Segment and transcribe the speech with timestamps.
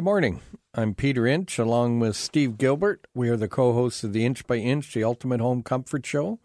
[0.00, 0.40] Good morning.
[0.72, 3.06] I'm Peter Inch, along with Steve Gilbert.
[3.12, 6.40] We are the co-hosts of the Inch by Inch, the Ultimate Home Comfort Show,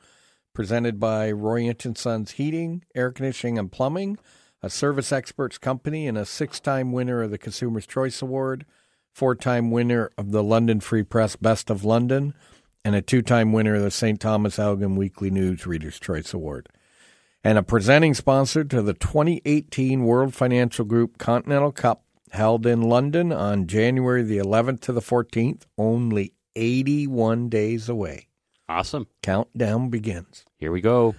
[0.54, 4.18] presented by Roy Inch and Sons Heating, Air Conditioning, and Plumbing,
[4.62, 8.66] a service experts company and a six-time winner of the Consumer's Choice Award,
[9.14, 12.34] four-time winner of the London Free Press Best of London,
[12.84, 14.20] and a two-time winner of the St.
[14.20, 16.68] Thomas Elgin Weekly News Reader's Choice Award.
[17.42, 22.05] And a presenting sponsor to the 2018 World Financial Group Continental Cup
[22.36, 28.28] held in London on January the 11th to the 14th, only 81 days away.
[28.70, 29.08] Awesome.
[29.22, 30.46] Countdown begins.
[30.58, 31.16] Here we go.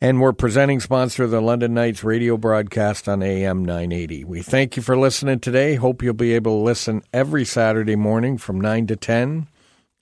[0.00, 4.24] And we're presenting sponsor of the London Knights radio broadcast on AM 980.
[4.24, 5.76] We thank you for listening today.
[5.76, 9.48] Hope you'll be able to listen every Saturday morning from 9 to 10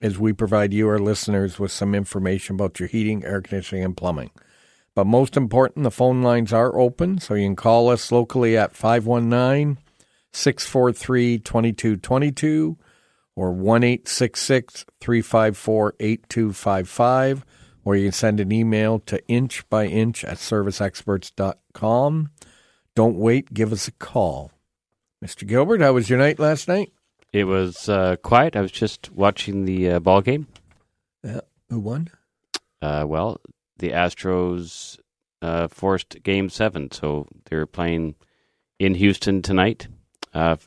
[0.01, 3.95] as we provide you, our listeners, with some information about your heating, air conditioning, and
[3.95, 4.31] plumbing.
[4.95, 8.75] But most important, the phone lines are open, so you can call us locally at
[8.75, 9.77] 519
[10.35, 12.77] 643 2222
[13.35, 17.45] or 1 354 8255,
[17.83, 22.29] or you can send an email to inch by inch at serviceexperts.com.
[22.95, 24.51] Don't wait, give us a call.
[25.23, 25.47] Mr.
[25.47, 26.91] Gilbert, how was your night last night?
[27.33, 28.55] It was uh, quiet.
[28.55, 30.47] I was just watching the uh, ball game.
[31.23, 31.41] Yeah.
[31.69, 32.09] Who won?
[32.81, 33.41] Uh, well,
[33.77, 34.99] the Astros
[35.41, 38.15] uh, forced Game Seven, so they're playing
[38.79, 39.87] in Houston tonight,
[40.35, 40.57] uh,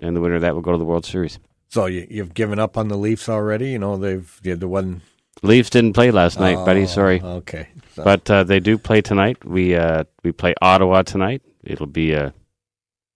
[0.00, 1.38] and the winner of that will go to the World Series.
[1.68, 3.70] So you, you've given up on the Leafs already?
[3.72, 5.00] You know they've you had the one.
[5.42, 6.86] Leafs didn't play last night, Oh, buddy.
[6.86, 7.68] Sorry, Okay.
[7.94, 9.44] So- but uh, they do play tonight.
[9.44, 11.42] We uh, we play Ottawa tonight.
[11.64, 12.32] It'll be a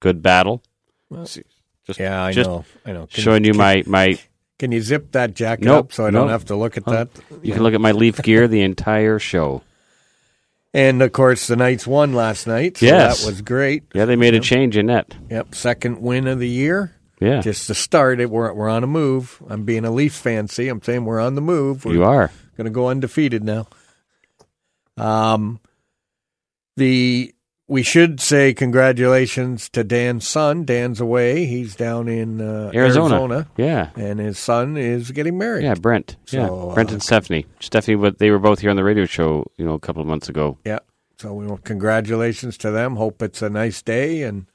[0.00, 0.62] good battle.
[1.10, 2.64] Well, Just yeah, I just know.
[2.84, 3.06] I know.
[3.06, 4.18] Can showing you can- my my.
[4.58, 6.30] Can you zip that jacket Nope, up so I don't nope.
[6.30, 7.08] have to look at that?
[7.42, 9.62] You can look at my Leaf gear the entire show.
[10.74, 12.76] And of course, the Knights won last night.
[12.78, 13.20] So Yes.
[13.20, 13.84] that was great.
[13.94, 15.14] Yeah, they made a change in net.
[15.30, 16.94] Yep, second win of the year.
[17.20, 19.42] Yeah, Just to start it, we're we're on a move.
[19.48, 20.46] I'm being a Leafs fan.
[20.46, 21.84] See, I'm saying we're on the move.
[21.84, 22.30] We're you are.
[22.56, 23.66] going to go undefeated now.
[24.96, 25.58] Um,
[26.76, 27.34] the
[27.68, 30.64] we should say congratulations to Dan's son.
[30.64, 31.44] Dan's away.
[31.44, 33.14] He's down in uh, Arizona.
[33.16, 33.90] Arizona, Yeah.
[33.94, 35.64] and his son is getting married.
[35.64, 36.16] Yeah, Brent.
[36.24, 36.36] So,
[36.68, 37.46] yeah, Brent uh, and Stephanie.
[37.60, 40.08] Stephanie, but they were both here on the radio show, you know, a couple of
[40.08, 40.56] months ago.
[40.64, 40.78] Yeah.
[41.18, 42.96] So we want congratulations to them.
[42.96, 44.46] Hope it's a nice day and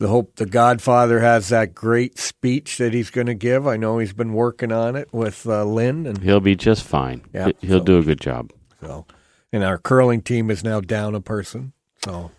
[0.00, 3.66] the hope the Godfather has that great speech that he's going to give.
[3.66, 7.22] I know he's been working on it with uh, Lynn and He'll be just fine.
[7.34, 8.50] Yeah, He- He'll so- do a good job.
[8.80, 9.06] so
[9.52, 11.72] and our curling team is now down a person.
[12.08, 12.30] So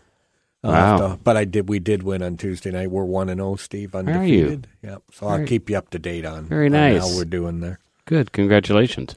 [0.64, 0.98] I'll Wow.
[1.14, 2.92] to- but I did we did win on Tuesday night.
[2.92, 4.10] We're 1 and 0 Steve are you?
[4.10, 4.68] undefeated.
[4.84, 5.04] Yep.
[5.14, 7.02] So I'll keep you up to date on, Very on nice.
[7.02, 7.80] how we're doing there.
[8.06, 8.32] Good.
[8.32, 9.16] Congratulations.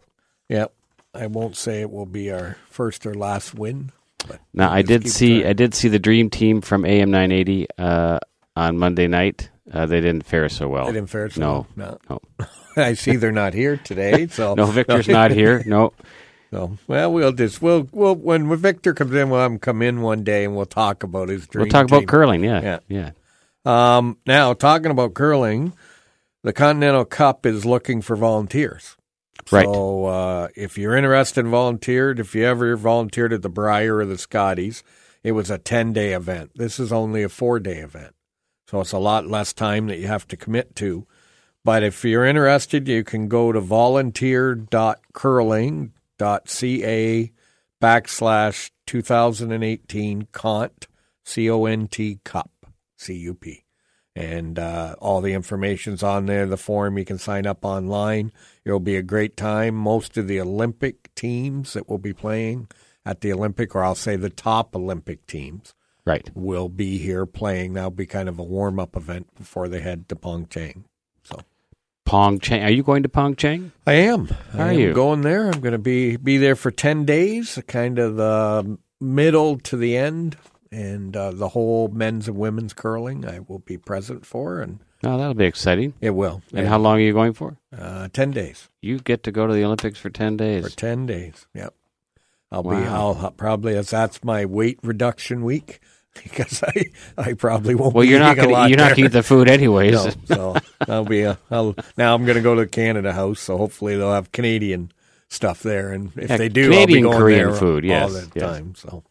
[0.49, 0.73] Yep.
[1.15, 3.91] I won't say it will be our first or last win.
[4.55, 5.51] Now, I did see trying.
[5.51, 8.21] I did see the dream team from AM 980 uh,
[8.55, 9.51] on Monday night.
[9.73, 10.87] Uh, they didn't fare so well.
[10.87, 11.67] They didn't fare so No.
[11.77, 11.99] well?
[12.39, 12.47] No.
[12.77, 14.27] I see they're not here today.
[14.31, 15.63] So No, Victor's not here.
[15.67, 15.93] No.
[16.53, 20.03] So well, we'll just we'll we'll when Victor comes in, we'll have him come in
[20.03, 21.63] one day and we'll talk about his dream.
[21.63, 22.45] We'll talk about curling.
[22.45, 22.79] Yeah.
[22.89, 23.13] Yeah.
[23.65, 23.97] Yeah.
[23.97, 25.73] Um, now talking about curling,
[26.43, 28.99] the Continental Cup is looking for volunteers.
[29.51, 29.65] Right.
[29.65, 34.05] So uh, if you're interested in volunteered, if you ever volunteered at the Brier or
[34.05, 34.85] the Scotties,
[35.23, 36.51] it was a ten day event.
[36.55, 38.15] This is only a four day event,
[38.69, 41.07] so it's a lot less time that you have to commit to.
[41.65, 43.61] But if you're interested, you can go to
[46.23, 47.33] volunteer.curling.ca
[47.81, 50.87] backslash 2018 cont
[51.25, 52.51] c o n t cup
[52.97, 53.65] c u p,
[54.15, 56.47] and uh, all the information's on there.
[56.47, 58.33] The form you can sign up online.
[58.65, 59.75] It'll be a great time.
[59.75, 62.69] Most of the Olympic teams that will be playing
[63.05, 66.31] at the Olympic, or I'll say the top Olympic teams, Right.
[66.35, 67.73] will be here playing.
[67.73, 70.85] That'll be kind of a warm up event before they head to Pyeongchang.
[72.07, 72.63] So Pong Chang.
[72.63, 73.73] Are you going to Pong Chang?
[73.87, 74.29] I am.
[74.55, 74.93] Are I am you?
[74.93, 75.47] going there?
[75.51, 79.97] I'm going to be be there for ten days, kind of the middle to the
[79.97, 80.37] end,
[80.71, 83.27] and uh, the whole men's and women's curling.
[83.27, 85.95] I will be present for, and Oh, that'll be exciting.
[86.01, 86.43] it will.
[86.55, 87.57] And how long are you going for?
[87.77, 90.63] Uh, ten days You get to go to the Olympics for 10 days.
[90.65, 91.47] for ten days.
[91.55, 91.75] Yep.
[92.53, 92.69] I'll be.
[92.69, 93.19] Wow.
[93.23, 95.81] I'll probably as that's my weight reduction week
[96.23, 96.85] because I
[97.17, 97.95] I probably won't.
[97.95, 98.97] Well, you're not gonna, you're not there.
[98.97, 99.93] going to eat the food anyways.
[99.93, 100.57] No, so
[100.89, 101.23] I'll be.
[101.23, 104.31] A, I'll, now I'm going to go to the Canada House, so hopefully they'll have
[104.33, 104.93] Canadian
[105.29, 108.13] stuff there, and if Yeah, they do, Canadian, I'll be going Korean food, all yes,
[108.13, 108.51] the yes.
[108.51, 108.75] time.
[108.75, 109.05] So,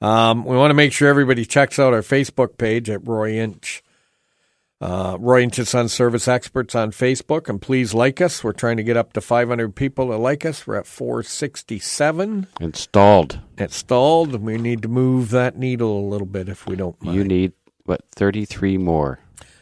[0.00, 3.82] um, we want to make sure everybody checks out our Facebook page at Roy Inch.
[4.80, 8.44] Uh, Roy and Son Service Experts on Facebook, and please like us.
[8.44, 10.66] We're trying to get up to 500 people to like us.
[10.68, 13.40] We're at 467 Installed.
[13.58, 17.16] installed, and we need to move that needle a little bit if we don't mind.
[17.16, 17.52] You need
[17.86, 19.18] what 33 more.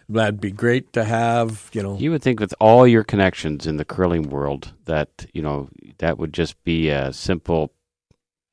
[0.08, 1.70] that'd be great to have.
[1.72, 5.40] You know, You would think with all your connections in the curling world that you
[5.40, 7.72] know that would just be a simple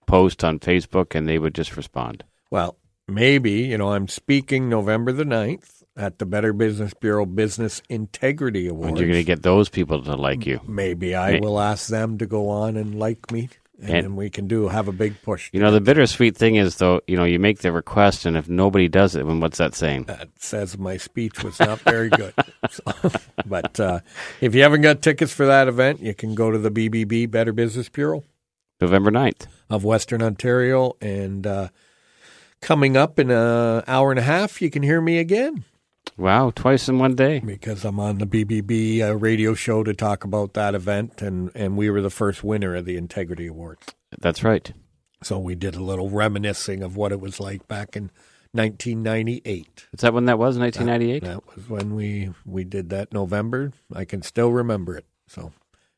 [0.07, 2.23] post on Facebook and they would just respond.
[2.51, 2.77] well,
[3.07, 8.67] maybe you know I'm speaking November the 9th at the Better Business Bureau Business Integrity
[8.67, 8.85] Awards.
[8.93, 10.59] When you're going to get those people to like you.
[10.67, 13.49] Maybe I will ask them to go on and like me,
[13.79, 15.49] and, And- then we can do have a big push.
[15.53, 18.49] You know, the bittersweet thing is though, you know, you make the request and if
[18.49, 20.05] nobody does it, then what's that saying?
[20.05, 22.33] that says my speech was not very good.
[22.71, 23.11] So,
[23.45, 23.99] but uh,
[24.39, 27.51] if you haven't got tickets for that event, you can go to the BBB Better
[27.51, 28.23] Business Bureau
[28.79, 29.47] November 9th.
[29.69, 31.67] of Western Ontario, and uh,
[32.61, 35.65] coming up in an hour and a half, you can hear me again
[36.17, 37.39] Wow, twice in one day.
[37.39, 41.75] because I'm on the BBB uh, radio show to talk about that event, and and
[41.77, 43.87] we were the first winner of the Integrity Awards.
[44.19, 44.71] That's right.
[45.23, 48.11] So we did a little reminiscing of what it was like back in
[48.51, 49.87] 1998.
[49.93, 51.23] Is that when that was, 1998?
[51.23, 53.71] That was when we we did that November.
[53.93, 55.05] I can still remember it.
[55.27, 55.51] So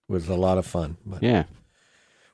[0.08, 0.98] it was a lot of fun.
[1.06, 1.44] But, Yeah.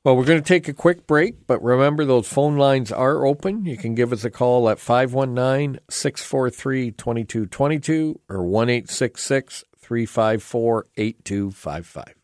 [0.03, 3.65] Well, we're going to take a quick break, but remember those phone lines are open.
[3.65, 8.69] You can give us a call at 519 643 2222 or 1
[9.77, 12.20] 354 8255.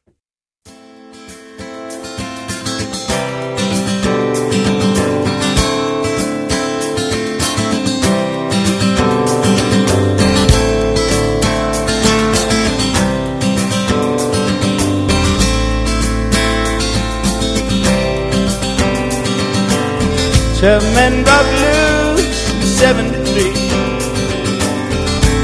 [21.24, 22.81] Blues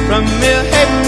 [0.07, 1.04] From Millhaven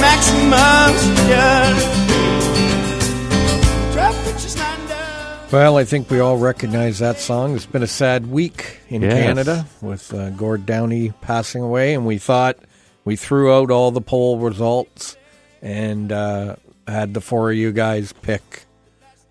[5.52, 7.56] Well, I think we all recognize that song.
[7.56, 9.12] It's been a sad week in yes.
[9.12, 12.58] Canada with uh, Gord Downie passing away, and we thought
[13.06, 15.18] we threw out all the poll results
[15.64, 18.66] and uh, had the four of you guys pick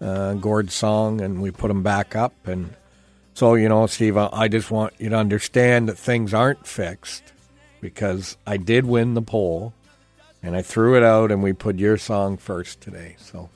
[0.01, 2.35] uh, Gord's song, and we put them back up.
[2.49, 2.75] And
[3.35, 7.33] so, you know, Steve, I just want you to understand that things aren't fixed
[7.81, 9.75] because I did win the poll,
[10.43, 13.17] and I threw it out, and we put your song first today.
[13.19, 13.51] So.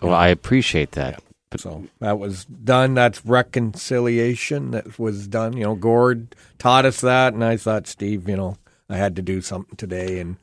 [0.00, 1.22] Well, I appreciate that.
[1.56, 2.94] So that was done.
[2.94, 5.56] That's reconciliation that was done.
[5.56, 8.56] You know, Gord taught us that, and I thought, Steve, you know,
[8.88, 10.36] I had to do something today, and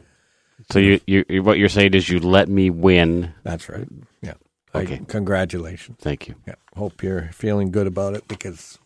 [0.69, 3.33] So you, you what you're saying is you let me win.
[3.43, 3.87] that's right.
[4.21, 4.33] Yeah.
[4.83, 4.95] Okay.
[4.95, 5.97] I, congratulations.
[5.99, 6.35] Thank you.
[6.47, 6.55] Yeah.
[6.75, 8.77] Hope you're feeling good about it because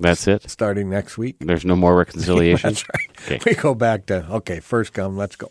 [0.00, 0.48] That's it.
[0.50, 1.36] starting next week.
[1.40, 2.68] There's no more reconciliation.
[2.70, 3.32] That's right.
[3.32, 3.50] Okay.
[3.50, 5.50] We go back to okay, first come, let's go.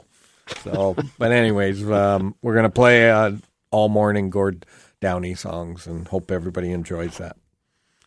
[0.64, 3.34] So, but anyways, um, we're gonna play uh,
[3.72, 4.66] all morning Gord
[5.02, 7.38] Downie songs, and hope everybody enjoys that.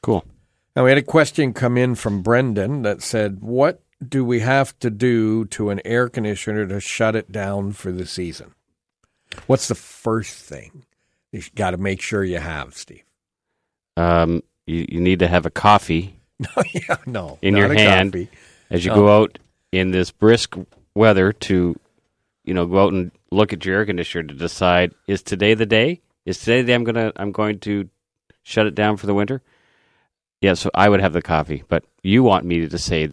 [0.03, 0.25] Cool.
[0.75, 4.79] Now, we had a question come in from Brendan that said, What do we have
[4.79, 8.55] to do to an air conditioner to shut it down for the season?
[9.47, 10.85] What's the first thing
[11.33, 13.03] you got to make sure you have, Steve?
[13.97, 17.39] Um, you, you need to have a coffee No, yeah, no.
[17.43, 18.13] In your hand.
[18.13, 18.31] coffee.
[18.71, 18.95] as you Oh.
[18.95, 19.39] go out
[19.73, 20.57] in this brisk
[20.95, 21.79] weather to,
[22.45, 25.67] you know, go out and look at your air conditioner to decide is today the
[25.67, 26.01] day?
[26.25, 27.89] Is today the day I'm gonna I'm going to
[28.43, 29.43] shut it down for the winter?
[30.41, 33.11] Yeah, so I would have the coffee, but you want me to say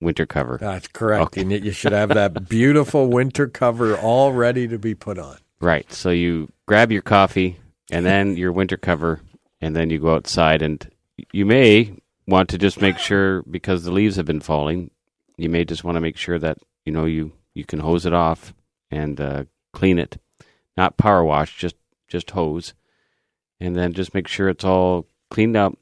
[0.00, 0.56] winter cover.
[0.58, 1.22] That's correct.
[1.24, 1.42] Okay.
[1.42, 5.36] And you should have that beautiful winter cover all ready to be put on.
[5.60, 5.92] Right.
[5.92, 7.58] So you grab your coffee
[7.90, 9.20] and then your winter cover,
[9.60, 10.62] and then you go outside.
[10.62, 10.88] And
[11.32, 11.94] you may
[12.26, 14.90] want to just make sure because the leaves have been falling.
[15.36, 18.12] You may just want to make sure that you know you you can hose it
[18.12, 18.54] off
[18.90, 20.18] and uh, clean it,
[20.76, 21.76] not power wash, just
[22.08, 22.74] just hose,
[23.58, 25.74] and then just make sure it's all cleaned up.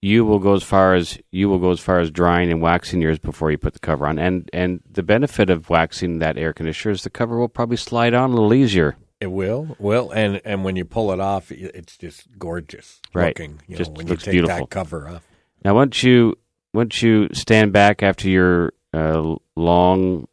[0.00, 3.00] You will go as far as you will go as far as drying and waxing
[3.00, 4.18] yours before you put the cover on.
[4.18, 8.12] And and the benefit of waxing that air conditioner is the cover will probably slide
[8.12, 8.96] on a little easier.
[9.24, 13.28] It will, will, and and when you pull it off, it's just gorgeous Right.
[13.28, 13.62] looking.
[13.66, 14.66] You Just know, when looks you take beautiful.
[14.66, 15.26] that cover off.
[15.64, 16.34] Now, once you
[16.74, 20.28] once you stand back after your uh, long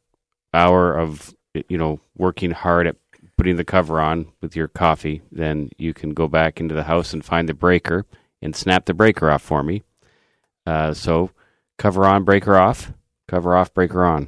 [0.53, 1.33] hour of
[1.69, 2.97] you know working hard at
[3.37, 7.13] putting the cover on with your coffee, then you can go back into the house
[7.13, 8.05] and find the breaker
[8.41, 9.83] and snap the breaker off for me.
[10.67, 11.31] Uh, so,
[11.77, 12.91] cover on, breaker off,
[13.29, 14.27] cover off, breaker on.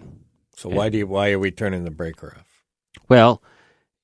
[0.56, 2.48] So why do you, why are we turning the breaker off?
[3.10, 3.44] Well,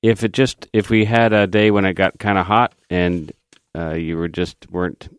[0.01, 3.31] if it just if we had a day when it got kind of hot and
[3.77, 5.09] uh, you were just weren't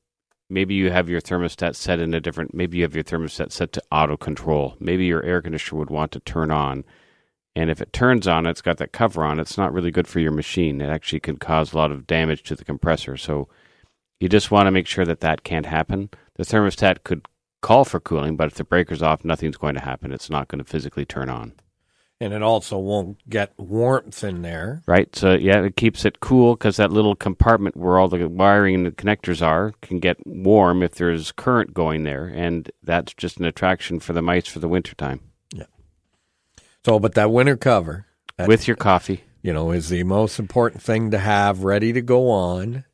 [0.48, 3.72] maybe you have your thermostat set in a different maybe you have your thermostat set
[3.72, 4.76] to auto control.
[4.80, 6.84] Maybe your air conditioner would want to turn on.
[7.56, 9.40] And if it turns on, it's got that cover on.
[9.40, 10.80] It's not really good for your machine.
[10.80, 13.16] It actually can cause a lot of damage to the compressor.
[13.16, 13.48] So
[14.20, 16.10] you just want to make sure that that can't happen.
[16.36, 17.26] The thermostat could
[17.60, 20.12] call for cooling, but if the breaker's off, nothing's going to happen.
[20.12, 21.52] It's not going to physically turn on.
[22.20, 24.82] And it also won't get warmth in there.
[24.86, 25.14] right?
[25.16, 28.86] So yeah, it keeps it cool because that little compartment where all the wiring and
[28.86, 33.46] the connectors are can get warm if there's current going there, and that's just an
[33.46, 35.20] attraction for the mice for the wintertime.
[35.52, 35.64] Yeah.
[36.84, 40.82] So, but that winter cover, that, With your coffee, you know, is the most important
[40.82, 42.84] thing to have ready to go on.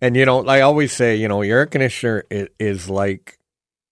[0.00, 3.38] And you know, I always say, you know, your air conditioner is, is like,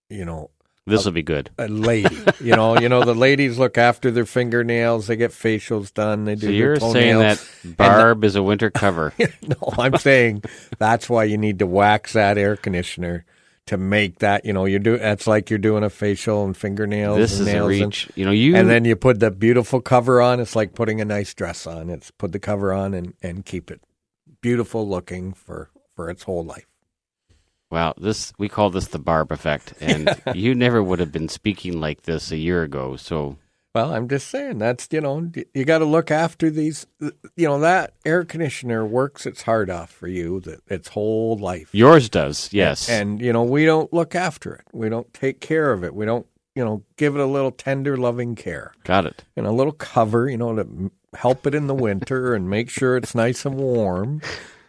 [0.08, 0.50] you know,
[0.86, 1.50] this will be good.
[1.58, 2.16] a lady.
[2.40, 5.06] you know, you know, the ladies look after their fingernails.
[5.06, 6.24] They get facials done.
[6.24, 9.12] They do So you're saying that Barb is a winter cover?
[9.46, 10.42] no, I'm saying
[10.78, 13.24] that's why you need to wax that air conditioner
[13.66, 14.44] to make that.
[14.44, 14.98] You know, you do.
[14.98, 17.18] That's like you're doing a facial and fingernails.
[17.18, 18.10] this and is a nails and- reach.
[18.16, 20.40] you know, you and then you put the beautiful cover on.
[20.40, 21.90] It's like putting a nice dress on.
[21.90, 23.80] It's put the cover on and, and keep it
[24.40, 26.66] beautiful looking for, for its whole life.
[27.70, 31.80] Wow, this we call this the Barb effect, and you never would have been speaking
[31.80, 32.96] like this a year ago.
[32.96, 33.36] So
[33.74, 36.86] Well, I'm just saying that's you know you got to look after these.
[37.00, 37.12] You
[37.48, 41.70] know that air conditioner works its heart off for you the, its whole life.
[41.72, 42.88] yours does, yes.
[42.88, 44.66] And you know we don't look after it.
[44.72, 45.94] We don't take care of it.
[45.94, 49.24] We don't you know give it a little tender, loving care Got it.
[49.36, 50.28] and a little cover.
[50.28, 54.20] You know to help it in the winter and make sure it's nice and warm.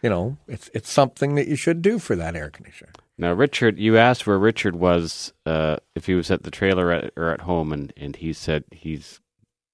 [0.02, 2.92] You know it's it's something that you should do for that air conditioner.
[3.22, 7.12] Now, Richard, you asked where Richard was, uh, if he was at the trailer at,
[7.16, 9.20] or at home, and, and he said he's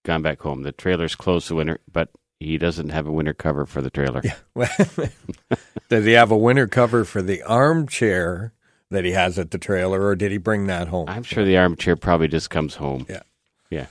[0.04, 0.64] gone back home.
[0.64, 2.10] The trailer's closed to winter, but
[2.42, 4.22] he doesn't have a winter cover for the trailer.
[5.90, 8.52] Does he have a winter cover for the armchair
[8.92, 11.08] that he has at the trailer, or did he bring that home?
[11.08, 13.06] I'm sure the armchair probably just comes home.
[13.08, 13.22] Yeah.
[13.70, 13.88] Yeah.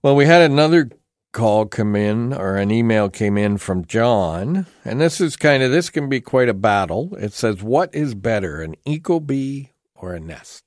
[0.00, 0.88] Well, we had another
[1.36, 5.70] call come in, or an email came in from John, and this is kind of
[5.70, 7.14] this can be quite a battle.
[7.16, 10.64] It says, "What is better, an eco ecobee or a nest?"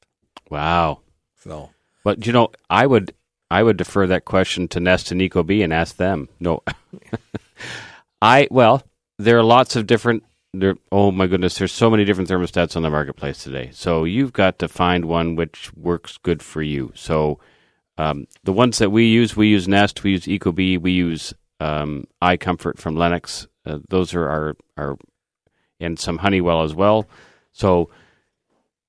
[0.48, 1.00] Wow.
[1.44, 1.72] So,
[2.04, 3.16] But you know, I would
[3.50, 6.30] I would defer that question to Nest and Eco EcoBee and ask them.
[6.40, 6.62] No,
[8.22, 8.84] I well,
[9.18, 10.24] there are lots of different.
[10.54, 13.72] There, oh my goodness, there's so many different thermostats on the marketplace today.
[13.74, 16.92] So you've got to find one which works good for you.
[16.94, 17.40] So
[18.00, 22.06] um, the ones that we use, we use Nest, we use EcoBee, we use um,
[22.24, 23.48] iComfort from Lennox.
[23.66, 24.98] Uh, those are our our
[25.82, 27.08] and some Honeywell as well.
[27.52, 27.90] So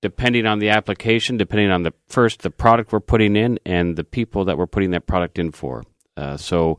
[0.01, 4.05] depending on the application, depending on the first the product we're putting in and the
[4.05, 5.83] people that we're putting that product in for.
[6.17, 6.79] Uh, so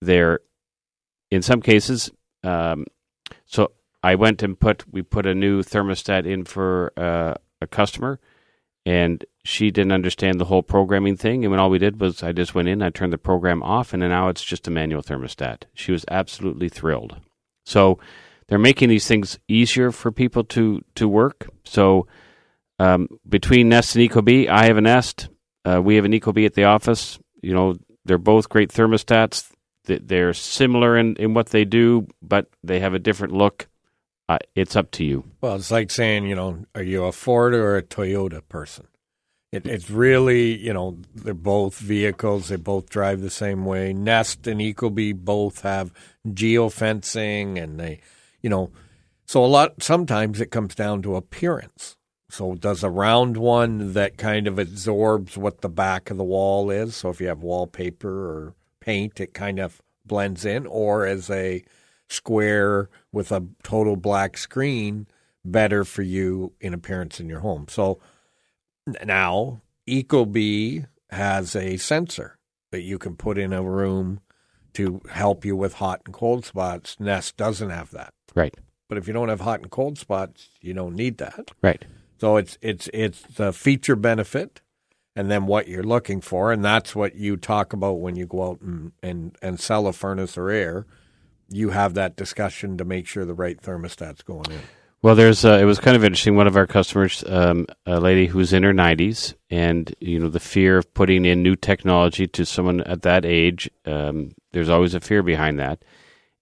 [0.00, 0.40] there,
[1.32, 2.12] in some cases,
[2.44, 2.86] um,
[3.46, 3.72] so
[4.04, 8.20] I went and put we put a new thermostat in for uh, a customer,
[8.86, 11.44] and she didn't understand the whole programming thing.
[11.44, 13.92] And when all we did was I just went in, I turned the program off,
[13.92, 15.62] and now it's just a manual thermostat.
[15.74, 17.16] She was absolutely thrilled.
[17.64, 17.98] So
[18.48, 21.48] they're making these things easier for people to to work.
[21.64, 22.06] So
[22.78, 25.28] um, between Nest and Ecobee, I have a Nest.
[25.64, 27.18] Uh, we have an Ecobee at the office.
[27.42, 29.50] You know, they're both great thermostats.
[29.84, 33.68] They're similar in, in what they do, but they have a different look.
[34.28, 35.24] Uh, it's up to you.
[35.40, 38.86] well, it's like saying, you know, are you a Ford or a Toyota person?
[39.52, 42.48] It, it's really, you know, they're both vehicles.
[42.48, 43.92] They both drive the same way.
[43.92, 45.92] Nest and Ecobee both have
[46.28, 48.00] geofencing, and they,
[48.42, 48.70] you know,
[49.26, 49.82] so a lot.
[49.82, 51.96] Sometimes it comes down to appearance.
[52.28, 56.70] So does a round one that kind of absorbs what the back of the wall
[56.70, 56.94] is.
[56.94, 61.64] So if you have wallpaper or paint, it kind of blends in, or as a
[62.08, 65.08] square with a total black screen,
[65.44, 67.66] better for you in appearance in your home.
[67.68, 67.98] So
[69.04, 72.38] now Ecobee has a sensor
[72.70, 74.20] that you can put in a room
[74.74, 76.96] to help you with hot and cold spots.
[77.00, 78.14] Nest doesn't have that.
[78.34, 78.54] Right.
[78.88, 81.50] But if you don't have hot and cold spots, you don't need that.
[81.62, 81.84] Right.
[82.20, 84.60] So it's it's it's the feature benefit
[85.16, 88.50] and then what you're looking for, and that's what you talk about when you go
[88.50, 90.86] out and, and, and sell a furnace or air.
[91.48, 94.60] You have that discussion to make sure the right thermostat's going in.
[95.02, 96.36] Well, there's uh, it was kind of interesting.
[96.36, 100.40] One of our customers, um, a lady who's in her 90s, and you know the
[100.40, 103.70] fear of putting in new technology to someone at that age.
[103.86, 105.82] Um, there's always a fear behind that.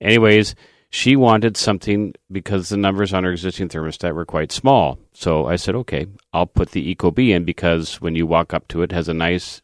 [0.00, 0.56] Anyways,
[0.90, 4.98] she wanted something because the numbers on her existing thermostat were quite small.
[5.12, 8.82] So I said, okay, I'll put the Ecobee in because when you walk up to
[8.82, 9.62] it, it has a nice,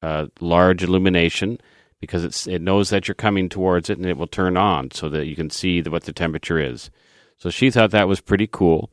[0.00, 1.60] uh, large illumination
[2.00, 5.26] because it knows that you're coming towards it and it will turn on so that
[5.26, 6.90] you can see the, what the temperature is.
[7.38, 8.90] So she thought that was pretty cool.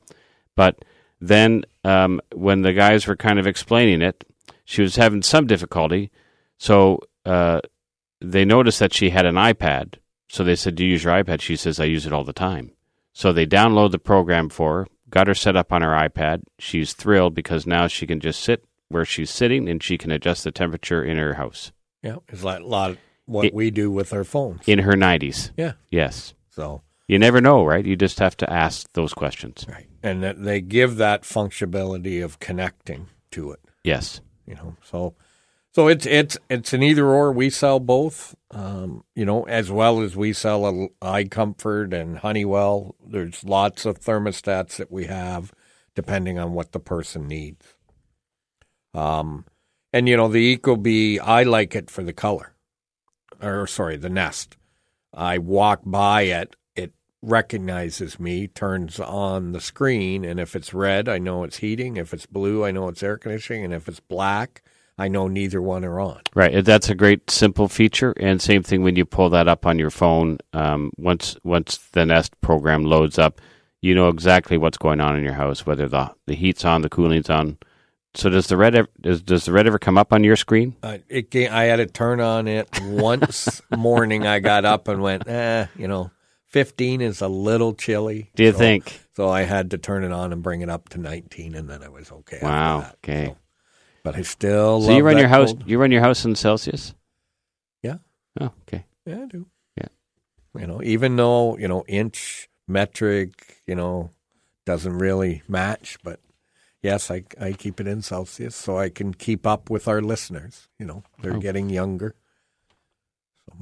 [0.56, 0.86] But
[1.20, 4.24] then um, when the guys were kind of explaining it,
[4.66, 6.12] she was having some difficulty.
[6.58, 7.62] So uh,
[8.22, 9.96] they noticed that she had an iPad.
[10.28, 11.42] So they said, Do you use your iPad?
[11.42, 12.72] She says, I use it all the time.
[13.14, 16.44] So they download the program for her, got her set up on her iPad.
[16.60, 20.44] She's thrilled because now she can just sit where she's sitting and she can adjust
[20.44, 21.72] the temperature in her house.
[22.04, 24.62] Yeah, it's like a lot of what It- we do with our phones.
[24.68, 25.52] in her 90s.
[25.58, 25.74] yeah.
[25.90, 26.34] Yes.
[26.50, 27.86] So You never know, right?
[27.86, 29.66] You just have to ask those questions.
[29.70, 33.60] right, and that they give that functionality of connecting to it.
[33.84, 34.22] Yes.
[34.48, 35.16] You know, so
[35.76, 37.34] so it's it's it's an either or.
[37.34, 38.34] We sell both.
[38.52, 42.96] Um, you know, as well as we sell a iComfort and Honeywell.
[43.06, 45.52] There's lots of thermostats that we have,
[45.94, 47.76] depending on what the person needs.
[48.94, 49.46] Um,
[49.92, 52.56] and you know, the Ecobee, I like it for the color,
[53.42, 54.56] or sorry, the Nest.
[55.14, 56.56] I walk by it, it
[57.26, 61.98] recognizes me, turns on the screen, and if it's red, I know it's heating.
[61.98, 64.62] If it's blue, I know it's air conditioning, and if it's black,
[64.98, 66.22] I know neither one are on.
[66.34, 66.64] Right.
[66.64, 68.14] That's a great simple feature.
[68.18, 70.38] And same thing when you pull that up on your phone.
[70.54, 73.42] Um, once once the Nest program loads up,
[73.82, 76.90] you know exactly what's going on in your house, whether the the heat's on, the
[76.90, 77.58] cooling's on.
[78.14, 80.78] So does the red ever, does, does the red ever come up on your screen?
[80.82, 84.26] Uh, it I had to turn on it once morning.
[84.26, 86.12] I got up and went, eh, you know,
[86.56, 88.32] fifteen is a little chilly.
[88.36, 89.02] Do you So- think?
[89.18, 91.84] So I had to turn it on and bring it up to nineteen, and then
[91.84, 92.40] I was okay.
[92.42, 92.92] Wow.
[93.04, 93.26] Okay.
[93.28, 93.38] So-
[94.04, 95.52] but I still So love you run your house.
[95.52, 95.68] cold.
[95.70, 96.94] You run your house in Celsius.
[97.84, 97.98] Yeah.
[98.40, 98.86] Oh, okay.
[99.06, 99.48] Yeah, I do.
[99.76, 99.88] Yeah.
[100.58, 104.12] You know, even though, you know, inch, metric, you know,
[104.66, 106.20] doesn't really match, but
[106.82, 110.70] yes, I, I keep it in Celsius so I can keep up with our listeners.
[110.80, 111.40] You know, they're Oh.
[111.40, 112.16] getting younger.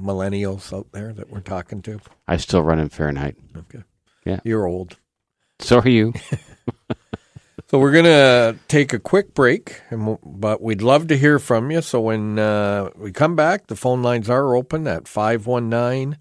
[0.00, 2.00] Millennials out there that we're talking to.
[2.26, 3.36] I still run in Fahrenheit.
[3.56, 3.82] Okay.
[4.24, 4.40] Yeah.
[4.44, 4.96] You're old.
[5.60, 6.14] So are you.
[7.74, 11.40] So we're going to take a quick break, and w- but we'd love to hear
[11.40, 11.80] from you.
[11.80, 16.16] So when uh, we come back, the phone lines are open at 519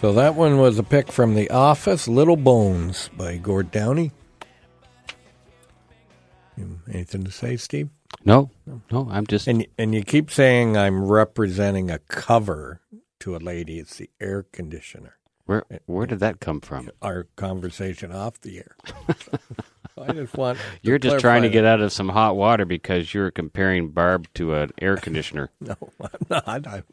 [0.01, 4.13] So that one was a pick from The Office, Little Bones by Gord Downie.
[6.91, 7.91] Anything to say, Steve?
[8.25, 8.51] No,
[8.91, 9.09] no.
[9.11, 9.47] I'm just.
[9.47, 12.81] And and you keep saying I'm representing a cover
[13.19, 13.79] to a lady.
[13.79, 15.19] It's the air conditioner.
[15.45, 16.91] Where where did that come from?
[17.03, 18.77] Our conversation off the air.
[20.01, 20.59] I just want.
[20.59, 24.27] to You're just trying to get out of some hot water because you're comparing Barb
[24.35, 25.51] to an air conditioner.
[25.61, 26.67] No, I'm not.
[26.67, 26.85] I'm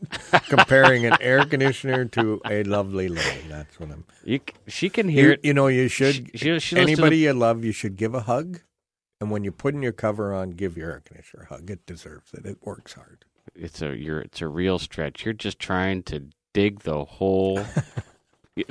[0.48, 3.46] comparing an air conditioner to a lovely lady.
[3.50, 4.06] That's what I'm.
[4.24, 5.40] You, she can hear You, it.
[5.44, 6.32] you know, you should.
[6.38, 8.62] She- she- anybody the- you love, you should give a hug.
[9.20, 11.72] And when you're putting your cover on, give your air conditioner a hug.
[11.72, 12.46] It deserves it.
[12.46, 13.26] It works hard.
[13.56, 15.26] It's a you're it's a real stretch.
[15.26, 17.60] You're just trying to dig the hole.
[18.56, 18.66] you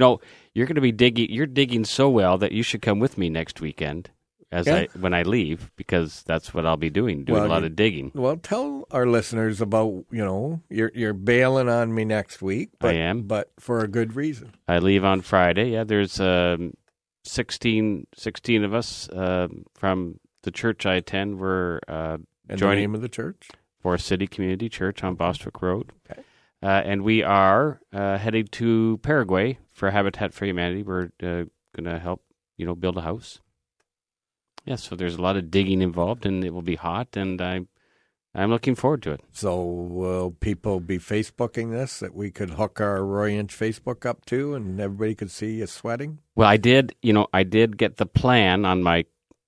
[0.00, 0.20] know,
[0.54, 1.30] you're going to be digging.
[1.30, 4.10] You're digging so well that you should come with me next weekend
[4.52, 4.74] as Yeah.
[4.74, 7.24] I when I leave because that's what I'll be doing.
[7.24, 8.10] Doing Well, a lot you- of digging.
[8.14, 12.70] Well, tell our listeners about you know you're you're bailing on me next week.
[12.80, 13.22] But, I am.
[13.22, 14.52] but for a good reason.
[14.66, 15.70] I leave on Friday.
[15.70, 16.74] Yeah, there's um,
[17.24, 21.38] 16, 16 of us um from the church I attend.
[21.38, 22.16] We're uh,
[22.48, 23.48] And Joining- the name of the church.
[23.82, 25.92] Forest City Community Church on Bostwick Road.
[26.10, 26.22] Okay.
[26.62, 30.82] Uh, and we are uh, heading to Paraguay for Habitat for Humanity.
[30.82, 32.22] We're uh, going to help,
[32.56, 33.40] you know, build a house.
[34.66, 37.68] Yeah, so there's a lot of digging involved, and it will be hot, and I'm
[38.34, 39.22] I'm looking forward to it.
[39.32, 44.24] So will people be Facebooking this that we could hook our Roy Inch Facebook up
[44.26, 46.18] to, and everybody could see you sweating?
[46.36, 49.06] Well, I did, you know, I did get the plan on my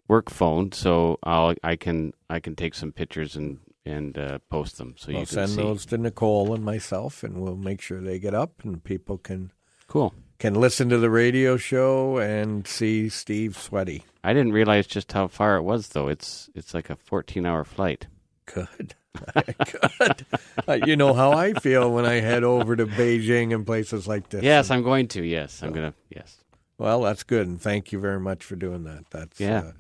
[0.08, 4.78] work phone, so I'll I can I can take some pictures and and uh, post
[4.78, 5.56] them so We'll you can send see.
[5.56, 9.52] those to Nicole and myself, and we'll make sure they get up, and people can
[9.88, 10.14] Cool.
[10.38, 14.04] can listen to the radio show and see Steve sweaty.
[14.24, 16.08] I didn't realize just how far it was, though.
[16.08, 18.06] It's it's like a 14 hour flight.
[18.46, 18.94] Good.
[19.98, 20.26] Good.
[20.68, 24.28] Uh, you know how I feel when I head over to Beijing and places like
[24.28, 24.42] this.
[24.44, 25.22] Yes, I'm going to.
[25.24, 25.92] Yes, I'm gonna.
[26.08, 26.36] Yes.
[26.78, 29.10] Well, that's good, and thank you very much for doing that.
[29.10, 29.58] That's Yeah.
[29.58, 29.72] uh,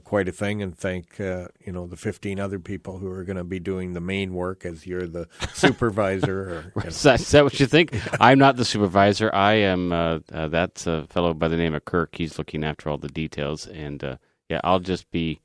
[0.00, 3.36] quite a thing, and thank uh, you know the 15 other people who are going
[3.36, 6.72] to be doing the main work as you're the supervisor.
[6.76, 6.82] Or.
[6.84, 7.98] Is that, is that what you think?
[8.20, 9.34] I'm not the supervisor.
[9.34, 9.92] I am.
[9.92, 12.14] Uh, uh, that's a fellow by the name of Kirk.
[12.16, 14.16] He's looking after all the details, and uh,
[14.48, 15.40] yeah, I'll just be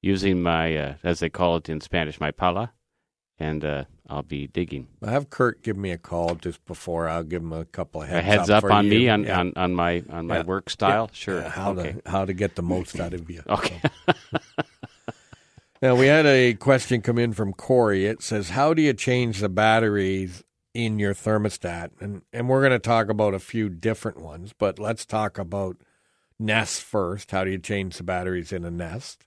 [0.00, 2.72] using my, uh, as they call it in Spanish, my pala,
[3.38, 4.88] and uh, I'll be digging.
[5.02, 7.08] I have Kurt give me a call just before.
[7.08, 8.90] I'll give him a couple of heads a heads up, for on you.
[8.90, 9.40] me on, Yeah.
[9.40, 10.42] on, on my on my Yeah.
[10.42, 11.08] work style.
[11.12, 11.14] Yeah.
[11.16, 11.42] Sure.
[11.42, 11.92] How okay.
[12.04, 13.42] to how to get the most out of you.
[13.48, 13.80] Okay.
[15.80, 18.06] Now we had a question come in from Corey.
[18.06, 22.70] It says, "How do you change the batteries in your thermostat?" And and we're going
[22.70, 25.78] to talk about a few different ones, but let's talk about
[26.38, 27.32] Nest first.
[27.32, 29.24] How do you change the batteries in a Nest?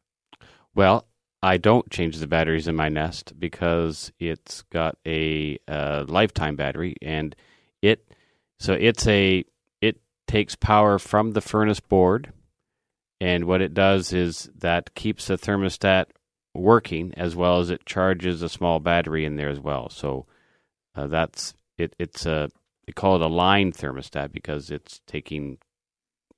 [0.74, 1.06] Well,
[1.46, 5.60] I don't change the batteries in my Nest because it's got a
[6.08, 7.36] lifetime battery, and
[7.84, 8.12] it
[8.60, 9.46] so it's a
[9.80, 12.34] it takes power from the furnace board,
[13.22, 16.06] and what it does is that keeps the thermostat
[16.56, 19.88] working as well as it charges a small battery in there as well.
[19.92, 20.26] So
[20.96, 21.96] uh, that's it.
[22.00, 22.50] It's a
[22.88, 25.60] they call it a line thermostat because it's taking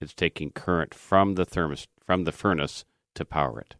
[0.01, 2.83] it's taking current from the thermos from the furnace
[3.15, 3.75] to power it.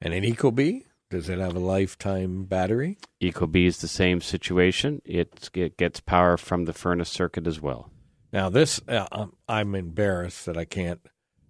[0.00, 2.98] And an Ecobee, does it have a lifetime battery?
[3.22, 5.02] Ecobee is the same situation.
[5.04, 7.90] It's, it gets power from the furnace circuit as well.
[8.32, 11.00] Now this, uh, I'm- I'm embarrassed that I can't,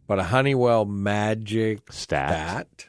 [0.06, 2.66] but a Honeywell Magic Stat.
[2.76, 2.88] Stat.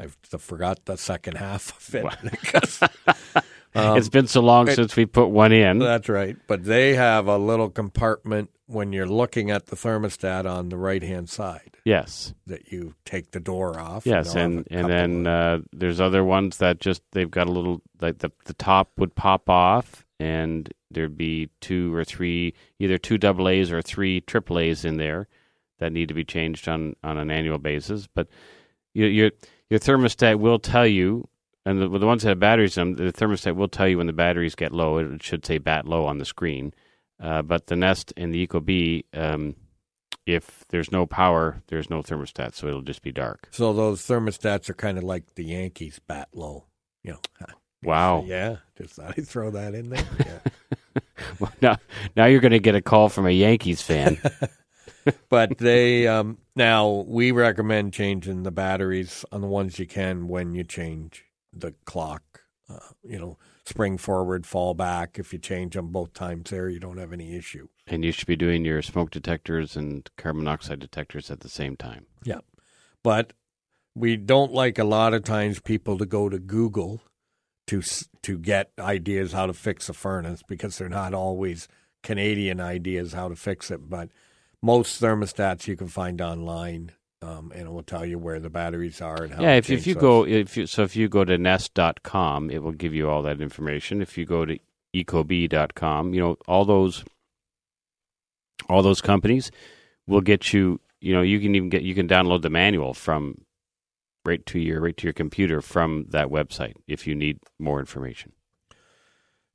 [0.00, 0.06] I
[0.38, 3.44] forgot the second half of it.
[3.74, 5.78] Um, it's been so long it- since we put one in.
[5.78, 6.36] That's right.
[6.46, 11.02] But they have a little compartment when you're looking at the thermostat on the right
[11.02, 14.06] hand side yes, that you take the door off.
[14.06, 18.18] yes, and and then uh, there's other ones that just they've got a little like
[18.18, 23.48] the the top would pop off, and there'd be two or three, either two double
[23.48, 25.28] A's or three triple A's in there
[25.78, 28.06] that need to be changed on on an annual basis.
[28.06, 28.28] But
[28.94, 29.30] your your
[29.70, 31.28] your thermostat will tell you.
[31.66, 34.06] And the, the ones that have batteries in them, the thermostat will tell you when
[34.06, 34.96] the batteries get low.
[34.96, 36.72] It should say bat low on the screen.
[37.20, 39.54] Uh, but the Nest and the Ecobee, um,
[40.28, 43.48] if there's no power, there's no thermostat, so it'll just be dark.
[43.50, 46.66] so those thermostats are kind of like the Yankees bat low.
[47.02, 47.46] You know.
[47.84, 48.24] Wow.
[48.26, 48.56] Yeah.
[48.76, 50.04] Just thought I'd throw that in there.
[50.18, 50.38] Yeah.
[51.38, 51.76] Well, now,
[52.16, 54.20] now you're going to get a call from a Yankees fan.
[55.28, 60.54] but they um, now we recommend changing the batteries on the ones you can when
[60.54, 62.42] you change the clock.
[62.68, 65.18] Uh, you know, spring forward, fall back.
[65.18, 67.68] If you change them both times there, you don't have any issue.
[67.90, 71.76] And you should be doing your smoke detectors and carbon monoxide detectors at the same
[71.76, 72.06] time.
[72.24, 72.40] Yeah.
[73.02, 73.32] But
[73.94, 77.00] we don't like a lot of times people to go to Google
[77.66, 77.82] to
[78.22, 81.68] to get ideas how to fix a furnace because they're not always
[82.02, 83.88] Canadian ideas how to fix it.
[83.88, 84.10] But
[84.62, 89.00] most thermostats you can find online, um, and it will tell you where the batteries
[89.00, 89.42] are and how.
[89.42, 90.00] yeah, if, if you those.
[90.00, 93.40] go if you so if you go to nest.com, it will give you all that
[93.40, 94.00] information.
[94.00, 94.58] If you go to
[94.94, 97.04] ecobee.com, you know, all those
[98.68, 99.50] all those companies
[100.06, 103.42] will get you, you know, you can even get you can download the manual from
[104.24, 108.32] right to your right to your computer from that website if you need more information.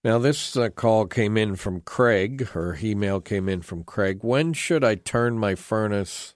[0.04, 4.20] Now, this uh, call came in from Craig, or email came in from Craig.
[4.22, 6.36] When should I turn my furnace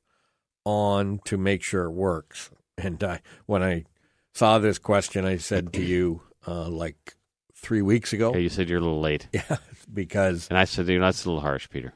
[0.63, 2.49] on to make sure it works?
[2.77, 3.83] And I, when I
[4.33, 7.17] saw this question, I said to you, uh, like
[7.55, 9.27] three weeks ago, Okay, you said you're a little late.
[9.33, 9.57] yeah,
[9.91, 11.93] because And I said, you know, that's a little harsh, Peter.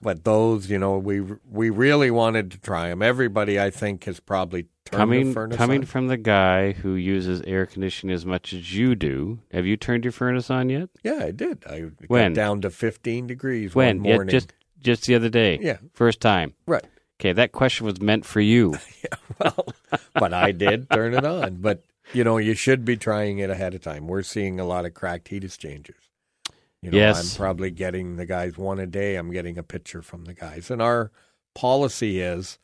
[0.00, 1.20] But those, you know, we
[1.50, 3.02] we really wanted to try them.
[3.02, 5.86] Everybody, I think, has probably turned the Coming furnace coming on.
[5.86, 10.04] from the guy who uses air conditioning as much as you do, have you turned
[10.04, 10.88] your furnace on yet?
[11.02, 11.64] Yeah, I did.
[11.66, 12.32] I got When?
[12.32, 13.98] down to fifteen degrees When?
[13.98, 14.32] one Yeah, morning.
[14.32, 15.58] just just the other day.
[15.60, 16.54] yeah, First time.
[16.66, 16.84] right.
[17.20, 18.76] Okay, that question was meant for you.
[19.40, 19.66] well,
[20.14, 21.56] but I did turn it on.
[21.56, 21.82] But
[22.14, 24.06] you know, you should be trying it ahead of time.
[24.06, 26.07] We're seeing a lot of cracked heat exchangers.
[26.82, 27.34] You know, Yes.
[27.34, 29.16] I'm probably getting the guys one a day.
[29.16, 31.10] I'm getting a picture from the guys, and our
[31.54, 32.58] policy is,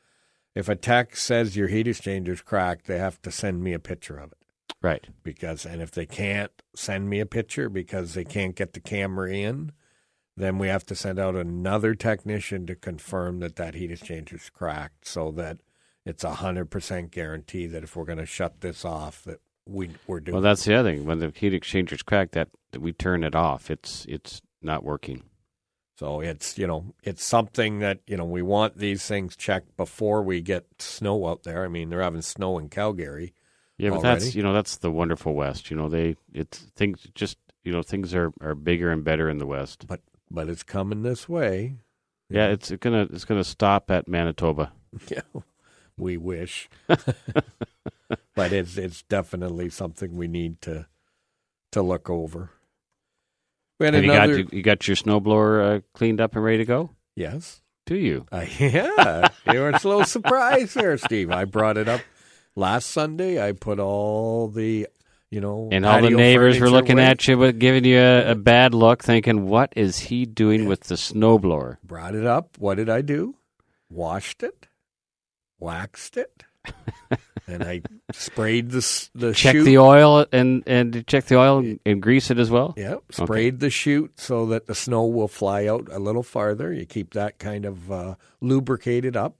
[0.55, 4.16] if a tech says your heat exchanger's cracked, they have to send me a picture
[4.18, 4.38] of it.
[4.81, 5.09] Right.
[5.22, 9.33] Because, and if they can't send me a picture because they can't get the camera
[9.33, 9.72] in,
[10.37, 15.07] then we have to send out another technician to confirm that that heat exchanger's cracked,
[15.09, 15.59] so that
[16.07, 19.90] it's a hundred percent guarantee that if we're going to shut this off, that we
[20.07, 20.35] we're doing.
[20.35, 21.05] Well, that's the other thing.
[21.07, 23.70] When the heat exchanger's cracked, that, that we turn it off.
[23.70, 25.22] It's it's not working.
[25.98, 30.22] so it's you know it's something that you know we want these things checked before
[30.22, 31.64] we get snow out there.
[31.64, 33.35] I mean, they're having snow in Calgary.
[33.77, 34.20] Yeah, but Already?
[34.24, 35.70] that's you know that's the wonderful West.
[35.70, 39.38] You know they it's things just you know things are, are bigger and better in
[39.38, 39.87] the West.
[39.87, 40.00] But
[40.31, 41.77] but it's coming this way.
[42.31, 44.72] Yeah, it's gonna it's gonna stop at Manitoba.
[45.09, 45.22] Yeah,
[45.96, 46.68] we wish,
[48.35, 50.87] but it's it's definitely something we need to
[51.73, 52.51] to look over.
[53.81, 56.90] Have you got you, you got your snowblower uh, cleaned up and ready to go?
[57.16, 58.27] yes, Do you?
[58.33, 59.29] uh, yeah.
[59.53, 61.31] you were a little surprise there, Steve.
[61.31, 62.01] I brought it up
[62.57, 63.44] last Sunday.
[63.44, 64.87] I put all the
[65.31, 67.11] you know, And all the neighbors were looking waste.
[67.11, 70.85] at you, with giving you a, a bad look, thinking, "What is he doing with
[70.85, 72.57] the snowblower?" Brought it up.
[72.59, 73.35] What did I do?
[73.90, 74.68] Washed it,
[75.59, 76.44] waxed it,
[77.46, 79.64] and I sprayed the the Check chute.
[79.64, 82.74] the oil and and check the oil and, and grease it as well.
[82.76, 86.72] Yep, sprayed the chute so that the snow will fly out a little farther.
[86.72, 89.37] You keep that kind of uh, lubricated up,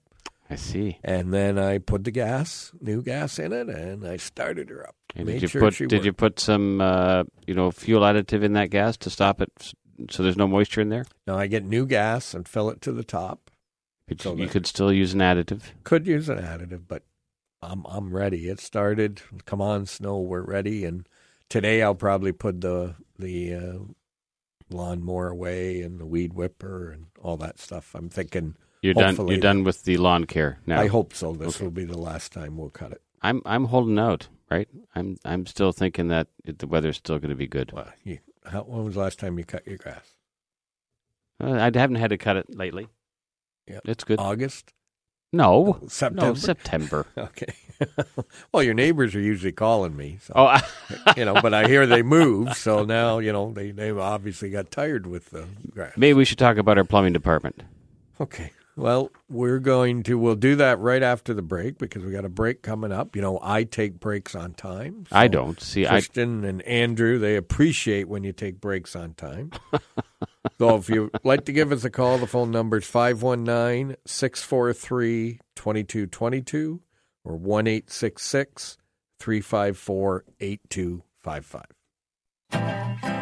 [0.49, 0.99] I see.
[1.03, 4.95] and then I put the gas, new gas in it, and I started her up.
[5.15, 8.53] And did you sure put did you put some uh, you know fuel additive in
[8.53, 9.73] that gas to stop it
[10.09, 11.05] so there's no moisture in there?
[11.25, 13.49] No, I get new gas and fill it to the top.
[14.19, 15.63] So you could still use an additive.
[15.83, 17.01] Could use an additive, but
[17.61, 18.47] I'm I'm ready.
[18.47, 19.21] It started.
[19.45, 20.85] Come on, snow, we're ready.
[20.85, 21.07] And
[21.49, 23.77] today I'll probably put the the uh,
[24.69, 27.95] lawnmower away and the weed whipper and all that stuff.
[27.95, 28.55] I'm thinking.
[28.81, 29.27] You're done.
[29.27, 30.79] You're done with the lawn care now.
[30.79, 31.33] I hope so.
[31.33, 33.01] This will be the last time we'll cut it.
[33.21, 34.27] I'm I'm holding out.
[34.51, 34.69] Right.
[34.93, 37.71] I'm I'm still thinking that it, the weather's still going to be good.
[37.71, 40.05] Well, you, how, when was the last time you cut your grass?
[41.43, 42.87] Uh, I haven't had to cut it lately.
[43.67, 43.79] Yeah.
[43.85, 44.19] It's good.
[44.19, 44.71] August,
[45.39, 46.21] Oh, no, September.
[46.27, 47.05] no September.
[47.17, 47.53] Okay.
[48.53, 50.17] well, your neighbors are usually calling me.
[50.21, 50.33] So.
[50.35, 50.59] oh,
[51.17, 54.71] you know, but I hear they moved, so now you know they they obviously got
[54.71, 55.91] tired with the grass.
[55.97, 57.63] maybe we should talk about our plumbing department.
[58.19, 58.51] Okay.
[58.77, 62.29] Well, we're going to we'll do that right after the break because we got a
[62.29, 63.15] break coming up.
[63.15, 65.05] You know, I take breaks on time.
[65.13, 65.85] I don't see.
[65.85, 69.51] I Christian and Andrew, they appreciate when you take breaks on time.
[70.57, 75.39] So if you'd like to give us a call, the phone number is 519 643
[75.55, 76.81] 2222
[77.23, 77.67] or 1
[79.19, 83.14] 354 8255.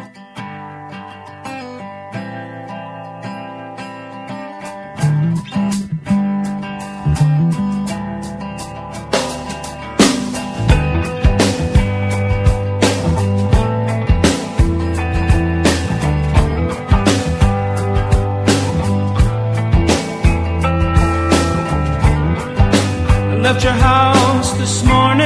[23.44, 25.20] Left your house this morning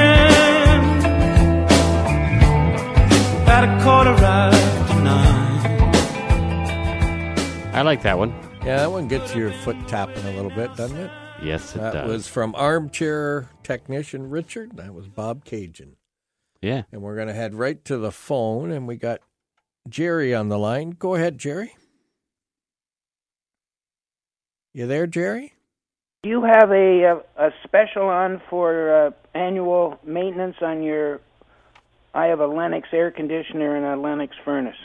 [3.46, 5.94] at a quarter after nine.
[7.72, 8.30] I like that one.
[8.64, 11.12] Yeah, that one gets your foot tapping a little bit, doesn't it?
[11.40, 11.92] Yes, it does.
[11.92, 12.08] That does.
[12.10, 14.76] was from armchair technician Richard.
[14.78, 15.92] That was Bobcaygeon.
[16.60, 16.82] yeah.
[16.90, 19.20] And we're going to head right to the phone, and we got
[19.88, 20.90] Jerry on the line.
[20.90, 21.76] Go ahead, Jerry.
[24.74, 25.52] You there, Jerry?
[26.24, 31.20] Do you have a a, a special on for uh, annual maintenance on your?
[32.12, 34.76] I have a Lennox air conditioner and a Lennox furnace.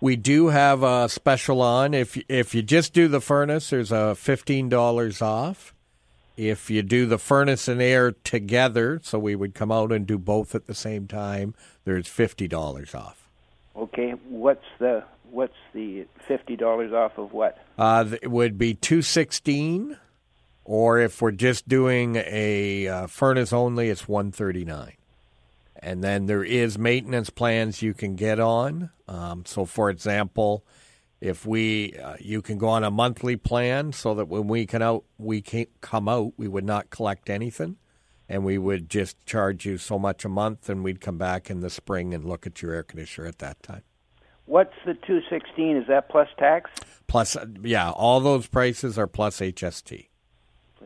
[0.00, 1.94] We do have a special on.
[1.94, 5.72] If if you just do the furnace, there's a fifteen dollars off.
[6.36, 10.18] If you do the furnace and air together, so we would come out and do
[10.18, 13.28] both at the same time, there's fifty dollars off.
[13.76, 17.58] Okay, what's the what's the fifty dollars off of what?
[17.78, 19.96] Uh, it would be two sixteen,
[20.64, 24.94] or if we're just doing a uh, furnace only, it's one thirty nine.
[25.84, 28.90] And then there is maintenance plans you can get on.
[29.08, 30.64] Um, so, for example,
[31.20, 34.82] if we uh, you can go on a monthly plan, so that when we can
[34.82, 37.78] out we can come out, we would not collect anything,
[38.28, 41.60] and we would just charge you so much a month, and we'd come back in
[41.60, 43.82] the spring and look at your air conditioner at that time.
[44.52, 45.78] What's the two sixteen?
[45.78, 46.68] Is that plus tax?
[47.06, 50.08] Plus, uh, yeah, all those prices are plus HST.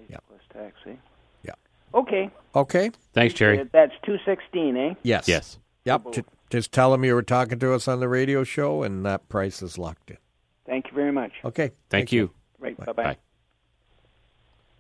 [0.09, 0.19] Yeah.
[0.29, 0.95] Plus tax, eh?
[1.43, 1.55] Yeah.
[1.93, 2.31] Okay.
[2.55, 2.93] Okay.
[3.13, 3.69] Thanks, Jerry.
[3.73, 4.95] That's two sixteen, eh?
[5.03, 5.27] Yes.
[5.27, 5.59] Yes.
[5.85, 6.13] Yep.
[6.13, 9.29] J- just tell them you were talking to us on the radio show, and that
[9.29, 10.19] price is locked in.
[10.65, 11.33] Thank you very much.
[11.45, 11.73] Okay.
[11.91, 12.31] Thank, you.
[12.61, 12.77] Right.
[12.77, 12.85] Bye.
[12.85, 13.03] Bye bye.
[13.03, 13.17] Bye.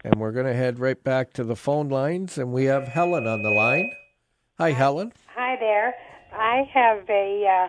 [0.04, 3.26] And we're going to head right back to the phone lines, and we have Helen
[3.26, 3.90] on the line.
[4.58, 5.12] Hi, Helen.
[5.34, 5.92] Hi there.
[6.32, 7.68] I have a uh,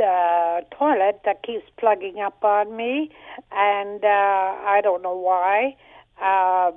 [0.00, 3.10] uh, toilet that keeps plugging up on me,
[3.52, 5.76] and uh, I don't know why.
[6.20, 6.74] Um,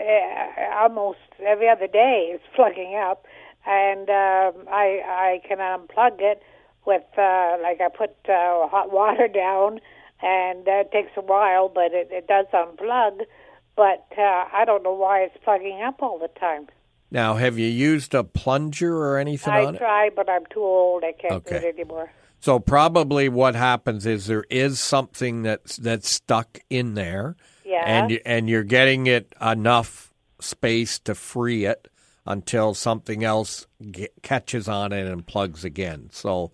[0.00, 3.26] eh, almost every other day it's plugging up,
[3.66, 6.42] and um, I I can unplug it
[6.86, 9.80] with uh, like I put uh, hot water down,
[10.22, 13.22] and uh, it takes a while, but it, it does unplug.
[13.76, 16.68] But uh, I don't know why it's plugging up all the time.
[17.16, 19.78] Now, have you used a plunger or anything I on it?
[19.78, 21.02] I try, but I'm too old.
[21.02, 22.12] I can't do it anymore.
[22.40, 27.84] So probably what happens is there is something that's that's stuck in there, Yeah.
[27.86, 31.88] and and you're getting it enough space to free it
[32.26, 36.10] until something else ge- catches on it and plugs again.
[36.12, 36.52] So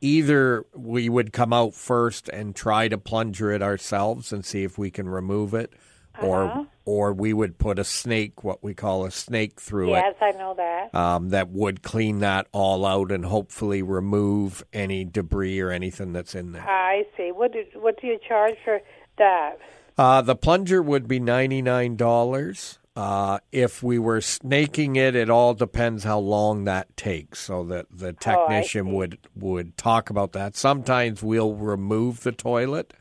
[0.00, 4.76] either we would come out first and try to plunger it ourselves and see if
[4.78, 5.72] we can remove it,
[6.20, 6.64] or uh-huh.
[6.84, 9.98] Or we would put a snake, what we call a snake, through it.
[9.98, 10.94] Yes, I know that.
[10.94, 16.34] um, that would clean that all out and hopefully remove any debris or anything that's
[16.34, 16.68] in there.
[16.68, 17.32] I see.
[17.32, 18.80] What do what do you charge for
[19.18, 19.58] that?
[19.96, 22.78] Uh, the plunger would be ninety nine dollars.
[22.94, 27.40] Uh, if we were snaking it, it all depends how long that takes.
[27.40, 28.92] So that the technician see.
[28.92, 30.56] would would talk about that.
[30.56, 32.92] Sometimes we'll remove the toilet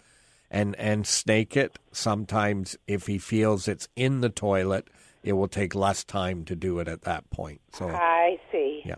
[0.51, 1.79] and and snake it.
[1.91, 4.89] Sometimes if he feels it's in the toilet,
[5.23, 7.61] it will take less time to do it at that point.
[7.73, 8.83] So I see.
[8.85, 8.95] Yeah.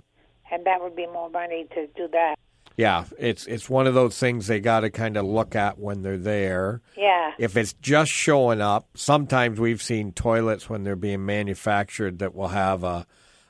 [0.52, 2.36] And that would be more money to do that.
[2.76, 6.02] yeah, it's it's one of those things they got to kind of look at when
[6.02, 6.82] they're there.
[6.98, 7.32] Yeah.
[7.38, 12.50] If it's just showing up, sometimes we've seen toilets when they're being manufactured that will
[12.50, 13.06] have a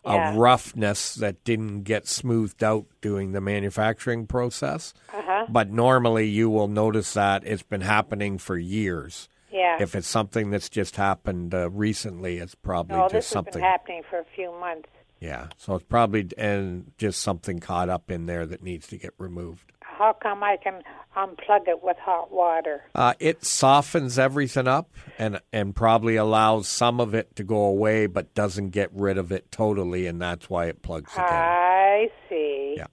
[0.06, 0.34] Yeah.
[0.34, 4.94] a roughness that didn't get smoothed out during the manufacturing process.
[5.14, 5.46] Uh-huh.
[5.50, 9.30] But normally you will notice that it's been happening for years.
[9.52, 9.78] Yeah.
[9.80, 13.54] If it's something that's just happened uh, recently, it's probably no, just something.
[13.54, 14.90] been happening for a few months.
[15.20, 19.14] yeah, so it's probably and just something caught up in there that needs to get
[19.18, 19.72] removed.
[19.98, 20.82] How come I can
[21.16, 22.84] unplug it with hot water?
[22.96, 28.08] Uh, it softens everything up and and probably allows some of it to go away,
[28.08, 31.28] but doesn't get rid of it totally, and that's why it plugs again.
[31.30, 32.76] I see.
[32.78, 32.88] Yeah.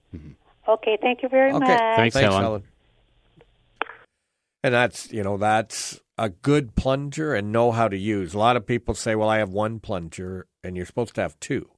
[0.67, 2.13] Okay, thank you very Okay, much.
[2.13, 2.63] Thanks, Helen.
[4.63, 8.33] And that's you know that's a good plunger and know how to use.
[8.35, 11.39] A lot of people say, "Well, I have one plunger," and you're supposed to have
[11.39, 11.69] two.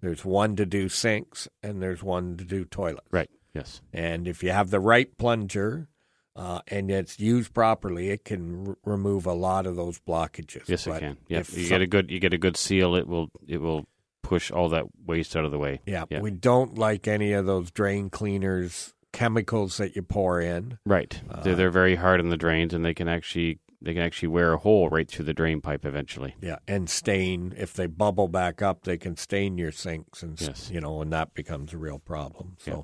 [0.00, 3.06] There's one to do sinks, and there's one to do toilets.
[3.10, 3.30] Right.
[3.56, 3.80] Yes.
[3.92, 5.88] And if you have the right plunger
[6.34, 10.68] uh, and it's used properly, it can r- remove a lot of those blockages.
[10.68, 11.16] Yes, it can.
[11.28, 11.38] Yeah.
[11.40, 12.94] if You some- get a good you get a good seal.
[12.94, 13.86] It will it will
[14.22, 15.80] push all that waste out of the way.
[15.86, 16.20] yeah, yeah.
[16.20, 20.78] we don't like any of those drain cleaners chemicals that you pour in.
[20.84, 21.20] Right.
[21.30, 24.28] Uh, they're they're very hard on the drains, and they can actually they can actually
[24.28, 26.34] wear a hole right through the drain pipe eventually.
[26.42, 27.54] Yeah, and stain.
[27.56, 30.70] If they bubble back up, they can stain your sinks, and Yes.
[30.72, 32.56] you know, and that becomes a real problem.
[32.58, 32.82] So, Yeah.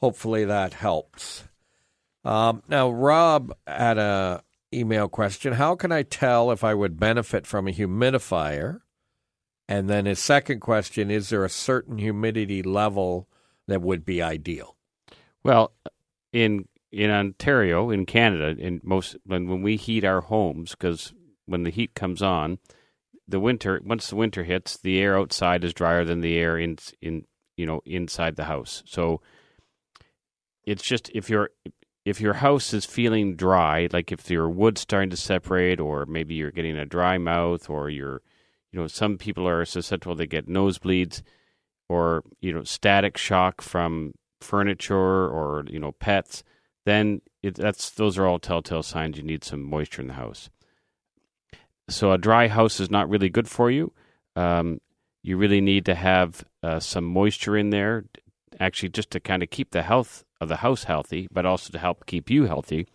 [0.00, 1.44] Hopefully that helps.
[2.24, 7.46] Um, now, Rob had a email question: How can I tell if I would benefit
[7.46, 8.80] from a humidifier?
[9.68, 13.28] And then his second question: Is there a certain humidity level
[13.66, 14.76] that would be ideal?
[15.42, 15.72] Well,
[16.32, 21.14] in in Ontario, in Canada, in most when when we heat our homes, because
[21.46, 22.58] when the heat comes on,
[23.26, 26.76] the winter once the winter hits, the air outside is drier than the air in
[27.00, 27.24] in
[27.56, 28.82] you know inside the house.
[28.86, 29.20] So
[30.64, 31.50] it's just if your
[32.04, 36.34] if your house is feeling dry, like if your wood's starting to separate, or maybe
[36.34, 38.22] you're getting a dry mouth, or you're
[38.72, 41.22] you know some people are susceptible they get nosebleeds,
[41.88, 46.42] or you know static shock from furniture or you know pets,
[46.86, 50.48] then it, that's those are all telltale signs you need some moisture in the house.
[51.88, 53.92] So a dry house is not really good for you.
[54.36, 54.80] Um,
[55.22, 58.04] you really need to have uh, some moisture in there,
[58.58, 61.78] actually, just to kind of keep the health of the house healthy, but also to
[61.78, 62.86] help keep you healthy.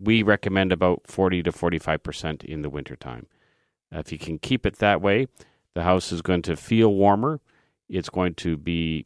[0.00, 3.26] We recommend about forty to forty-five percent in the wintertime.
[3.94, 5.26] Uh, if you can keep it that way,
[5.74, 7.40] the house is going to feel warmer.
[7.88, 9.04] It's going to be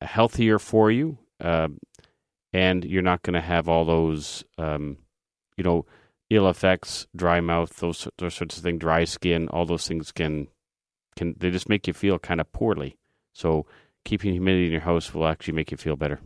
[0.00, 1.78] healthier for you, um,
[2.52, 4.96] and you're not going to have all those, um,
[5.56, 5.86] you know,
[6.30, 9.48] ill effects, dry mouth, those those sorts of things, dry skin.
[9.48, 10.48] All those things can
[11.14, 12.96] can they just make you feel kind of poorly.
[13.32, 13.66] So
[14.04, 16.20] keeping humidity in your house will actually make you feel better.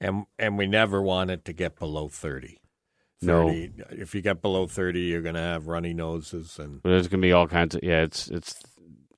[0.00, 2.60] And and we never want it to get below thirty.
[3.20, 3.48] No.
[3.48, 7.20] If you get below thirty, you're going to have runny noses and But there's going
[7.20, 8.02] to be all kinds of yeah.
[8.02, 8.62] It's it's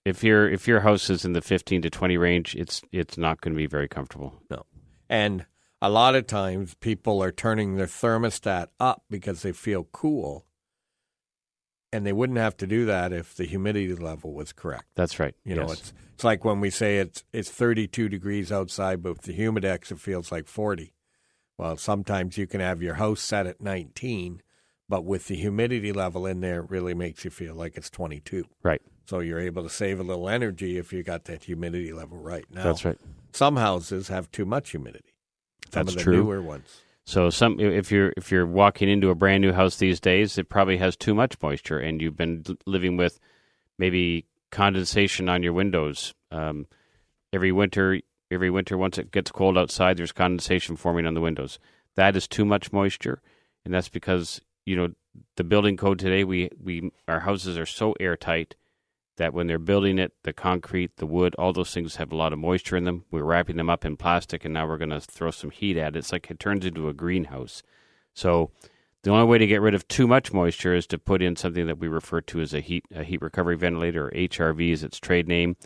[0.04, 3.40] if your if your house is in the 15 to 20 range, it's it's not
[3.40, 4.40] going to be very comfortable.
[4.50, 4.64] No.
[5.08, 5.46] And
[5.82, 10.46] a lot of times people are turning their thermostat up because they feel cool.
[11.92, 14.84] And they wouldn't have to do that if the humidity level was correct.
[14.94, 15.34] That's right.
[15.44, 19.22] You know, it's it's like when we say it's it's 32 degrees outside, but with
[19.22, 20.92] the humidex it feels like 40.
[21.58, 24.40] Well, sometimes you can have your house set at 19,
[24.88, 28.44] but with the humidity level in there, it really makes you feel like it's 22.
[28.62, 28.80] right.
[29.06, 32.44] So you're able to save a little energy if you got that humidity level right.
[32.48, 32.96] Now, That's right.
[33.32, 35.14] some houses have too much humidity.
[35.72, 36.16] Some That's of the true.
[36.22, 36.80] newer ones.
[37.10, 40.48] So some if you're if you're walking into a brand new house these days, it
[40.48, 43.18] probably has too much moisture, and you've been living with
[43.80, 46.14] maybe condensation on your windows.
[46.30, 46.68] Um,
[47.32, 47.98] every winter,
[48.30, 51.58] every winter, once it gets cold outside, there's condensation forming on the windows.
[51.96, 53.20] That is too much moisture,
[53.64, 54.90] and that's because you know
[55.34, 56.22] the building code today.
[56.22, 58.54] We we our houses are so airtight
[59.20, 62.32] that when they're building it, the concrete, the wood, all those things have a lot
[62.32, 63.04] of moisture in them.
[63.10, 65.94] We're wrapping them up in plastic, and now we're going to throw some heat at
[65.94, 65.98] it.
[65.98, 67.62] It's like it turns into a greenhouse.
[68.14, 68.50] So
[69.02, 71.66] The only way to get rid of too much moisture is to put in something
[71.66, 74.98] that we refer to as a heat a heat recovery ventilator or HRV is its
[74.98, 75.56] trade name.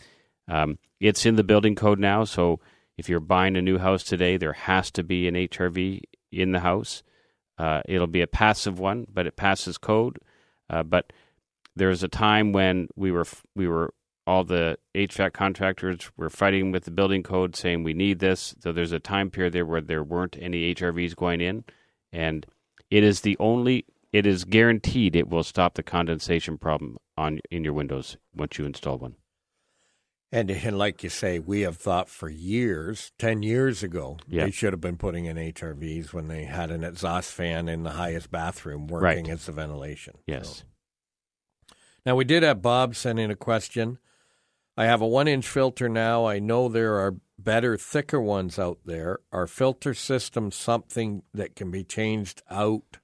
[0.49, 2.61] Um, it's in the building code now, so
[2.97, 6.01] if you're buying a new house today, there has to be an HRV
[6.31, 7.03] in the house.
[7.59, 10.19] Uh, it'll be a passive one, but it passes code.
[10.71, 11.13] Uh, but
[11.77, 13.93] there was a time when we were we were
[14.27, 18.55] all the HVAC contractors were fighting with the building code, saying we need this.
[18.61, 21.65] So there's a time period there where there weren't any HRVs going in,
[22.13, 22.47] and
[22.91, 23.85] it is the only.
[24.13, 28.65] It is guaranteed it will stop the condensation problem on in your windows once you
[28.65, 29.17] install one.
[30.31, 34.45] And, and like you say, we have thought for years, 10 years ago, Yeah.
[34.45, 37.91] they should have been putting in HRVs when they had an exhaust fan in the
[37.91, 39.29] highest bathroom working Right.
[39.29, 40.15] as the ventilation.
[40.27, 40.49] Yes.
[40.59, 40.65] So-
[42.07, 43.99] Now, we did have Bob send in a question.
[44.77, 46.27] I have a one inch filter now.
[46.27, 49.21] I know there are better, thicker ones out there.
[49.33, 52.99] Are filter systems something that can be changed out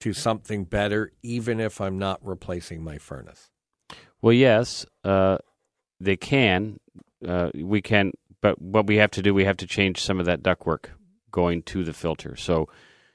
[0.00, 3.50] to something better, even if I'm not replacing my furnace?
[4.20, 5.38] Well, yes, uh,
[6.00, 6.80] they can.
[7.26, 10.26] Uh, we can, but what we have to do, we have to change some of
[10.26, 10.86] that ductwork
[11.30, 12.34] going to the filter.
[12.36, 12.68] So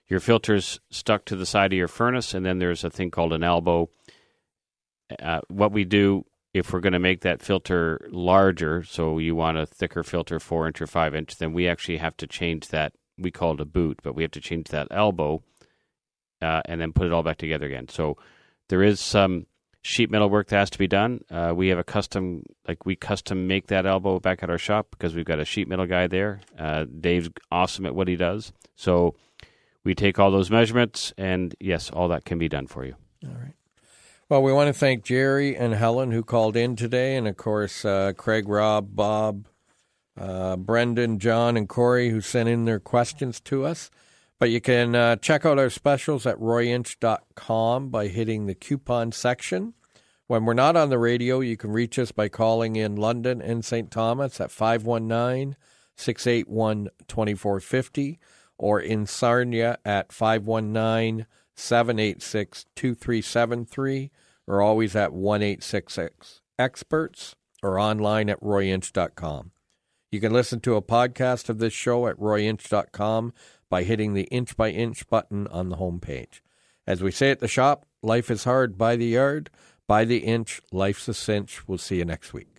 [0.07, 3.33] your filter's stuck to the side of your furnace, and then there's a thing called
[3.33, 3.89] an elbow.
[5.21, 9.57] Uh, what we do if we're going to make that filter larger, so you want
[9.57, 12.93] a thicker filter, four inch or five inch, then we actually have to change that.
[13.17, 15.43] We call it a boot, but we have to change that elbow
[16.41, 17.87] uh, and then put it all back together again.
[17.89, 18.17] So
[18.69, 19.47] there is some
[19.81, 21.21] sheet metal work that has to be done.
[21.29, 24.87] Uh, we have a custom, like we custom make that elbow back at our shop
[24.91, 26.41] because we've got a sheet metal guy there.
[26.57, 28.51] Uh, Dave's awesome at what he does.
[28.75, 29.15] So
[29.83, 32.95] we take all those measurements, and yes, all that can be done for you.
[34.29, 37.85] Well, we want to thank Jerry and Helen who called in today, and of course,
[37.85, 39.47] uh, Craig, Rob, Bob,
[40.19, 43.89] uh, Brendan, John, and Corey who sent in their questions to us.
[44.37, 49.75] But you can uh, check out our specials at royinch.com by hitting the coupon section.
[50.27, 53.63] When we're not on the radio, you can reach us by calling in London and
[53.63, 53.89] St.
[53.89, 55.55] Thomas at 519
[55.95, 58.19] 681 2450
[58.57, 61.25] or in Sarnia at 519
[61.57, 64.11] 786 2373
[64.47, 69.51] or always at 1866 experts or online at royinch.com.
[70.11, 73.33] You can listen to a podcast of this show at royinch.com
[73.69, 76.41] by hitting the inch by inch button on the homepage.
[76.85, 79.49] As we say at the shop, life is hard by the yard,
[79.87, 81.67] by the inch, life's a cinch.
[81.67, 82.56] We'll see you next week.